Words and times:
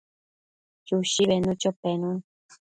Chushi 0.87 1.21
bednucho 1.29 1.69
penun 1.81 2.17